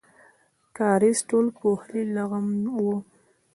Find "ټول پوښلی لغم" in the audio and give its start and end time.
1.29-2.45